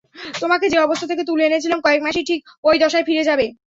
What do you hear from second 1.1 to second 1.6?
থেকে তুলে